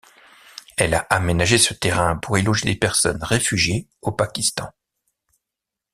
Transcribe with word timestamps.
Elle 0.77 0.95
a 0.95 1.05
aménagé 1.11 1.59
ce 1.59 1.75
terrain 1.75 2.15
pour 2.17 2.35
y 2.35 2.41
loger 2.41 2.65
des 2.65 2.75
personnes 2.75 3.23
réfugiées 3.23 3.87
au 4.01 4.11
Pakistan. 4.11 4.71